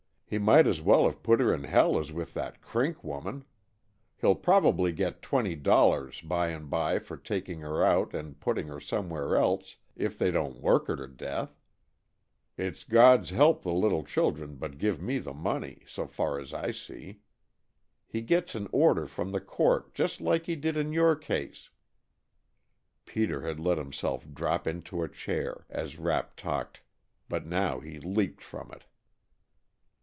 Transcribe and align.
He 0.25 0.37
might 0.39 0.65
as 0.65 0.79
well 0.81 1.03
have 1.07 1.23
put 1.23 1.41
her 1.41 1.53
in 1.53 1.65
hell 1.65 1.99
as 1.99 2.13
with 2.13 2.33
that 2.35 2.61
Crink 2.61 3.03
woman. 3.03 3.43
He'll 4.15 4.33
probably 4.35 4.93
get 4.93 5.21
twenty 5.21 5.55
dollars 5.57 6.21
by 6.21 6.51
and 6.51 6.69
by 6.69 6.99
for 6.99 7.17
taking 7.17 7.59
her 7.59 7.83
out 7.83 8.13
and 8.13 8.39
putting 8.39 8.69
her 8.69 8.79
somewheres 8.79 9.37
else, 9.37 9.75
if 9.97 10.17
they 10.17 10.31
don't 10.31 10.61
work 10.61 10.87
her 10.87 10.95
to 10.95 11.09
death. 11.09 11.59
It's 12.55 12.85
'God 12.85 13.27
help 13.27 13.63
the 13.63 13.73
little 13.73 14.03
children 14.05 14.55
but 14.55 14.77
give 14.77 15.01
me 15.01 15.19
the 15.19 15.33
money,' 15.33 15.83
so 15.85 16.07
far 16.07 16.39
as 16.39 16.53
I 16.53 16.71
see. 16.71 17.19
He 18.07 18.21
gets 18.21 18.55
an 18.55 18.69
order 18.71 19.07
from 19.07 19.33
the 19.33 19.41
court, 19.41 19.93
just 19.93 20.21
like 20.21 20.45
he 20.45 20.55
did 20.55 20.77
in 20.77 20.93
your 20.93 21.17
case" 21.17 21.71
Peter 23.05 23.41
had 23.41 23.59
let 23.59 23.77
himself 23.77 24.25
drop 24.33 24.65
into 24.65 25.03
a 25.03 25.09
chair 25.09 25.65
as 25.69 25.99
Rapp 25.99 26.37
talked 26.37 26.83
but 27.27 27.45
now 27.45 27.81
he 27.81 27.99
leaped 27.99 28.39
from 28.41 28.71
it. 28.71 28.85